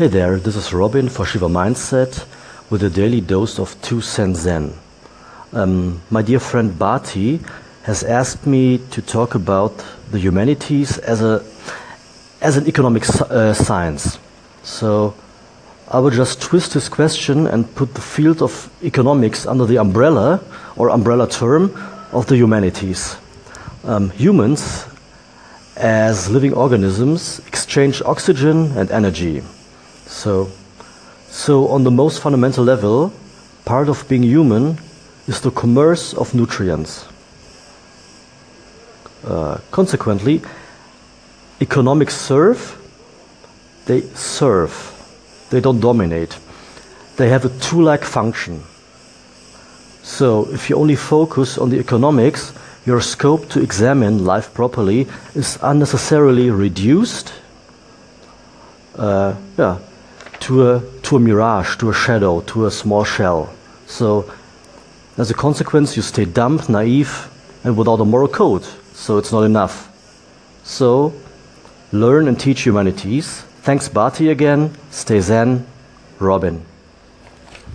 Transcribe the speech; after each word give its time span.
Hey 0.00 0.08
there, 0.08 0.38
this 0.38 0.56
is 0.56 0.72
Robin 0.72 1.10
for 1.10 1.26
Shiva 1.26 1.46
Mindset 1.48 2.24
with 2.70 2.82
a 2.82 2.88
daily 2.88 3.20
dose 3.20 3.58
of 3.58 3.76
2 3.82 4.00
Cent 4.00 4.34
Zen. 4.34 4.72
Um, 5.52 6.00
my 6.08 6.22
dear 6.22 6.40
friend 6.40 6.70
Bhati 6.72 7.38
has 7.82 8.02
asked 8.02 8.46
me 8.46 8.78
to 8.92 9.02
talk 9.02 9.34
about 9.34 9.84
the 10.10 10.18
humanities 10.18 10.96
as, 10.96 11.20
a, 11.20 11.44
as 12.40 12.56
an 12.56 12.66
economic 12.66 13.06
uh, 13.10 13.52
science. 13.52 14.18
So 14.62 15.12
I 15.88 15.98
will 15.98 16.08
just 16.08 16.40
twist 16.40 16.72
his 16.72 16.88
question 16.88 17.46
and 17.46 17.68
put 17.74 17.92
the 17.92 18.00
field 18.00 18.40
of 18.40 18.72
economics 18.82 19.44
under 19.44 19.66
the 19.66 19.76
umbrella 19.76 20.42
or 20.76 20.88
umbrella 20.88 21.28
term 21.28 21.76
of 22.10 22.24
the 22.26 22.38
humanities. 22.38 23.18
Um, 23.84 24.08
humans, 24.08 24.86
as 25.76 26.30
living 26.30 26.54
organisms, 26.54 27.40
exchange 27.46 28.00
oxygen 28.00 28.72
and 28.78 28.90
energy. 28.90 29.42
So, 30.10 30.50
so 31.28 31.68
on 31.68 31.84
the 31.84 31.90
most 31.90 32.20
fundamental 32.20 32.64
level, 32.64 33.12
part 33.64 33.88
of 33.88 34.06
being 34.08 34.24
human 34.24 34.76
is 35.28 35.40
the 35.40 35.52
commerce 35.52 36.12
of 36.12 36.34
nutrients. 36.34 37.06
Uh, 39.24 39.58
consequently, 39.70 40.42
economics 41.60 42.16
serve, 42.16 42.76
they 43.86 44.00
serve, 44.14 44.74
they 45.50 45.60
don't 45.60 45.80
dominate. 45.80 46.36
They 47.16 47.28
have 47.28 47.44
a 47.44 47.58
tool-like 47.60 48.04
function. 48.04 48.64
So 50.02 50.52
if 50.52 50.68
you 50.68 50.76
only 50.76 50.96
focus 50.96 51.56
on 51.56 51.70
the 51.70 51.78
economics, 51.78 52.52
your 52.84 53.00
scope 53.00 53.48
to 53.50 53.60
examine 53.62 54.24
life 54.24 54.52
properly 54.54 55.06
is 55.34 55.58
unnecessarily 55.62 56.50
reduced 56.50 57.32
uh, 58.96 59.34
yeah, 59.56 59.78
to, 60.50 60.68
a, 60.68 60.82
to 61.02 61.14
a 61.14 61.20
mirage, 61.20 61.76
to 61.76 61.90
a 61.90 61.94
shadow, 61.94 62.40
to 62.40 62.66
a 62.66 62.72
small 62.72 63.04
shell. 63.04 63.54
So 63.86 64.28
as 65.16 65.30
a 65.30 65.34
consequence, 65.34 65.94
you 65.94 66.02
stay 66.02 66.24
dumb, 66.24 66.60
naive, 66.68 67.30
and 67.62 67.76
without 67.76 68.00
a 68.00 68.04
moral 68.04 68.26
code. 68.26 68.64
So 68.92 69.16
it's 69.18 69.30
not 69.30 69.44
enough. 69.44 69.86
So 70.64 71.12
learn 71.92 72.26
and 72.26 72.38
teach 72.38 72.62
humanities. 72.62 73.42
Thanks, 73.62 73.88
Bhati, 73.88 74.28
again. 74.28 74.74
Stay 74.90 75.20
Zen. 75.20 75.64
Robin. 76.18 76.66